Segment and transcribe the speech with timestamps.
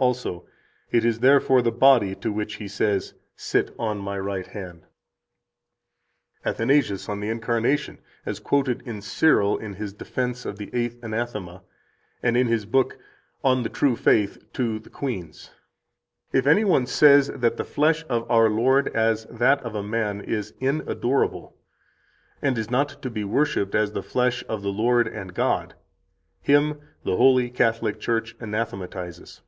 [0.00, 0.46] Also:
[0.90, 4.86] "It is therefore the body to which He says, 'Sit on My right hand.'"
[6.42, 11.02] 75 ATHANASIUS, On the Incarnation, as quoted in Cyril in his Defense of the 8th
[11.02, 11.64] Anathema,
[12.22, 12.96] and in his book,
[13.44, 15.50] On the True Faith to the Queens:
[16.32, 20.22] "If any one says that the flesh of our Lord as that of a man
[20.22, 21.58] is inadorable,
[22.40, 25.74] and is not to be worshiped as the flesh of the Lord and God,
[26.40, 29.42] him the Holy Catholic Church anathematizes."